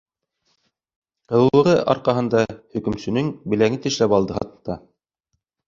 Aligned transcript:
Ҡыҙыулығы 1.33 1.75
арҡаһында 1.95 2.43
хокөмсөнөң 2.55 3.31
беләген 3.55 3.81
тешләп 3.87 4.19
алды, 4.21 4.39
хатта. 4.43 4.83